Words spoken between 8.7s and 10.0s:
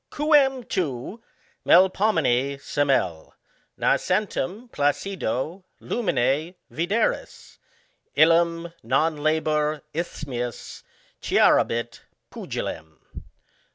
non labor